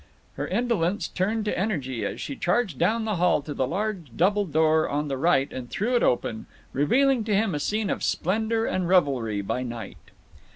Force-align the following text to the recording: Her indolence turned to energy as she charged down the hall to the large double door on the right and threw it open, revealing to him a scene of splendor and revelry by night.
Her 0.33 0.47
indolence 0.47 1.07
turned 1.07 1.45
to 1.45 1.55
energy 1.55 2.03
as 2.07 2.19
she 2.19 2.35
charged 2.35 2.79
down 2.79 3.05
the 3.05 3.17
hall 3.17 3.43
to 3.43 3.53
the 3.53 3.67
large 3.67 4.07
double 4.15 4.47
door 4.47 4.89
on 4.89 5.09
the 5.09 5.15
right 5.17 5.53
and 5.53 5.69
threw 5.69 5.95
it 5.95 6.01
open, 6.01 6.47
revealing 6.73 7.23
to 7.25 7.35
him 7.35 7.53
a 7.53 7.59
scene 7.59 7.91
of 7.91 8.01
splendor 8.01 8.65
and 8.65 8.87
revelry 8.89 9.41
by 9.43 9.61
night. 9.61 9.97